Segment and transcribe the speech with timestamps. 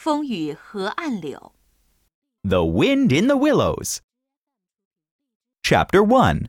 [0.00, 1.52] 风雨河岸柳》
[2.48, 4.00] The Wind in the Willows.
[5.62, 6.48] Chapter 1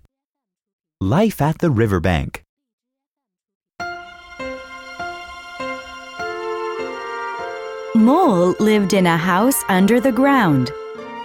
[0.99, 2.43] Life at the Riverbank.
[7.95, 10.71] Mole lived in a house under the ground.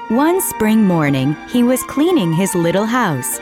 [0.08, 3.38] One spring morning, he was cleaning his little house.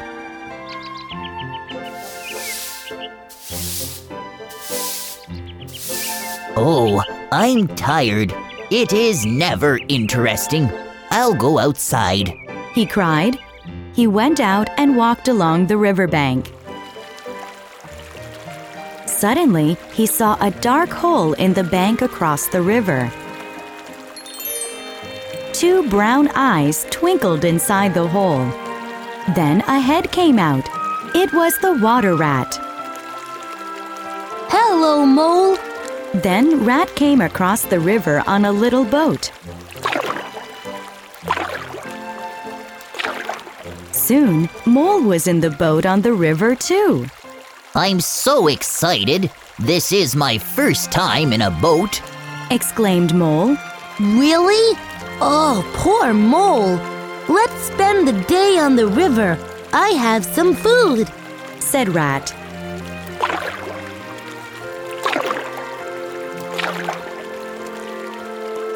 [6.57, 8.35] Oh, I'm tired.
[8.72, 10.68] it is never interesting.
[11.12, 12.34] I'll go outside.
[12.74, 13.38] He cried.
[13.94, 16.52] He went out and walked along the riverbank.
[19.06, 23.12] Suddenly, he saw a dark hole in the bank across the river.
[25.54, 28.46] Two brown eyes twinkled inside the hole.
[29.36, 30.68] Then a head came out.
[31.16, 32.58] It was the water rat.
[34.50, 35.56] Hello, Mole.
[36.26, 39.32] Then Rat came across the river on a little boat.
[43.92, 47.06] Soon, Mole was in the boat on the river too.
[47.76, 49.30] I'm so excited.
[49.60, 52.02] This is my first time in a boat.
[52.50, 53.56] Exclaimed Mole.
[54.00, 54.80] Really?
[55.22, 56.80] Oh, poor Mole.
[57.30, 59.38] Let's spend the day on the river.
[59.74, 61.08] I have some food.
[61.60, 62.34] Said Rat.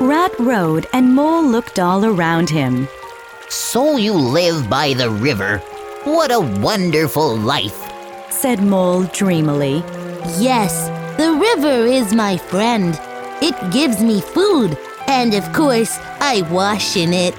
[0.01, 2.87] Rat rowed and Mole looked all around him.
[3.49, 5.57] So you live by the river.
[6.05, 7.77] What a wonderful life.
[8.31, 9.83] Said Mole dreamily.
[10.37, 10.87] Yes,
[11.17, 12.97] the river is my friend.
[13.41, 14.77] It gives me food,
[15.07, 17.35] and of course, I wash in it.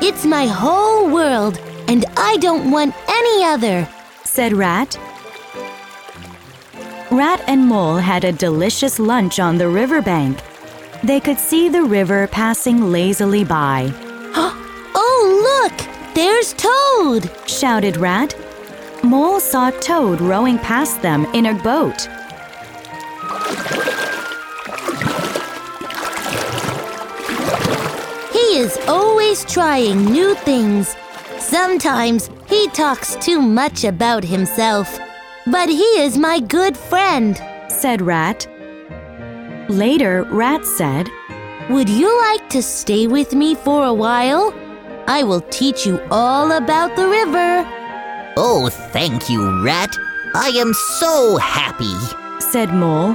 [0.00, 1.58] It's my whole world,
[1.88, 3.88] and I don't want any other.
[4.22, 4.96] Said Rat.
[7.10, 10.38] Rat and Mole had a delicious lunch on the riverbank.
[11.04, 13.92] They could see the river passing lazily by.
[14.96, 16.14] Oh, look!
[16.14, 17.30] There's Toad!
[17.46, 18.34] Shouted Rat.
[19.02, 22.08] Mole saw Toad rowing past them in a boat.
[28.32, 30.96] He is always trying new things.
[31.38, 34.98] Sometimes he talks too much about himself.
[35.46, 37.36] But he is my good friend.
[37.68, 38.46] Said Rat.
[39.68, 41.10] Later, Rat said,
[41.70, 44.52] Would you like to stay with me for a while?
[45.06, 47.64] I will teach you all about the river.
[48.36, 49.90] Oh, thank you, Rat.
[50.34, 51.94] I am so happy.
[52.40, 53.14] said Mole.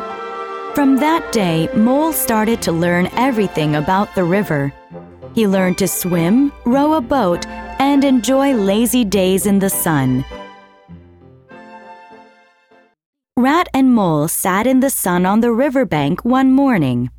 [0.74, 4.74] From that day, Mole started to learn everything about the river.
[5.36, 7.46] He learned to swim, row a boat,
[7.80, 10.26] and enjoy lazy days in the sun.
[13.40, 17.10] Rat and Mole sat in the sun on the riverbank one morning.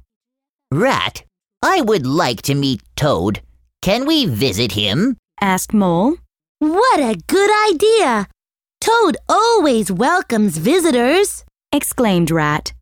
[0.70, 1.24] Rat,
[1.62, 3.40] I would like to meet Toad.
[3.80, 5.16] Can we visit him?
[5.40, 6.16] Asked Mole.
[6.58, 8.28] What a good idea!
[8.82, 11.46] Toad always welcomes visitors.
[11.72, 12.74] exclaimed Rat.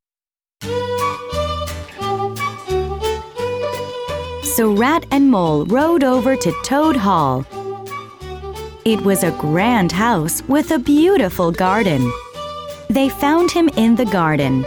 [4.42, 7.46] So Rat and Mole rowed over to Toad Hall.
[8.84, 12.10] It was a grand house with a beautiful garden.
[12.90, 14.64] They found him in the garden.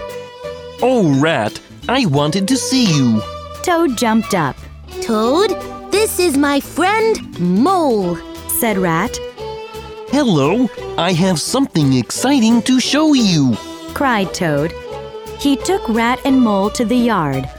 [0.81, 1.59] Oh, Rat,
[1.89, 3.21] I wanted to see you.
[3.63, 4.55] Toad jumped up,
[5.01, 5.51] Toad,
[5.91, 8.17] this is my friend Mole.
[8.59, 9.17] said Rat,
[10.09, 13.55] Hello, I have something exciting to show you.
[13.93, 14.73] cried Toad.
[15.39, 17.49] He took Rat and Mole to the yard.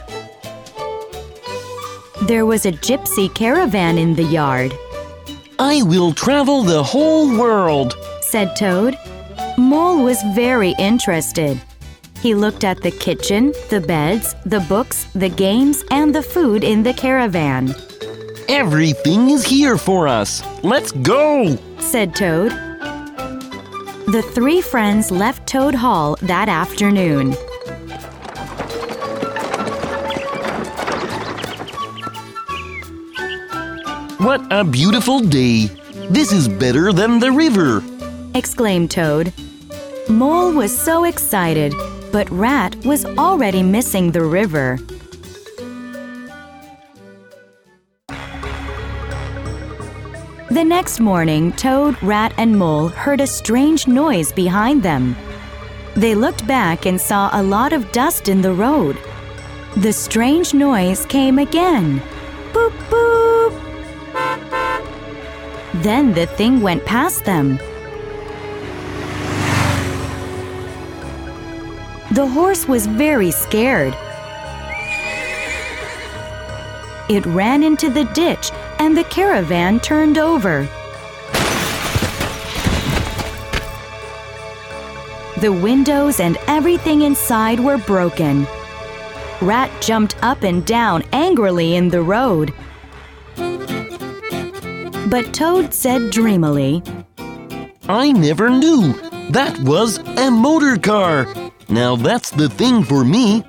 [2.23, 4.73] There was a gypsy caravan in the yard,
[5.59, 7.95] I will travel the whole world.
[8.21, 8.97] said Toad.
[9.73, 11.59] Mole was very interested.
[12.21, 16.83] He looked at the kitchen, the beds, the books, the games, and the food in
[16.83, 17.73] the caravan,
[18.49, 20.43] Everything is here for us.
[20.63, 21.57] Let's go.
[21.79, 22.51] said Toad.
[24.05, 27.31] The three friends left Toad Hall that afternoon.
[34.19, 35.65] What a beautiful day.
[36.09, 37.81] This is better than the river.
[38.35, 39.33] exclaimed Toad.
[40.09, 41.73] Mole was so excited,
[42.11, 44.77] but Rat was already missing the river.
[50.49, 55.15] The next morning, Toad, Rat, and Mole heard a strange noise behind them.
[55.95, 58.97] They looked back and saw a lot of dust in the road.
[59.77, 62.01] The strange noise came again.
[62.51, 63.53] Boop, boop!
[65.81, 67.57] Then the thing went past them.
[72.13, 73.95] The horse was very scared.
[77.09, 80.67] It ran into the ditch and the caravan turned over.
[85.41, 88.45] The windows and everything inside were broken.
[89.41, 92.53] Rat jumped up and down angrily in the road.
[95.09, 96.83] But Toad said dreamily,
[97.89, 98.93] I never knew.
[99.33, 101.25] That was a motor car.
[101.67, 103.43] Now that's the thing for me.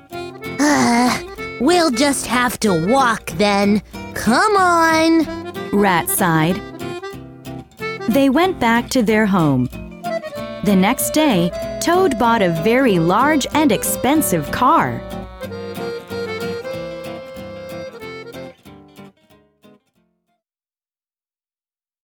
[0.59, 1.23] Uh,
[1.61, 3.83] we'll just have to walk then.
[4.15, 5.25] Come on.
[5.71, 6.59] Rat sighed.
[8.09, 9.65] They went back to their home.
[10.63, 11.51] The next day,
[11.83, 14.99] Toad bought a very large and expensive car.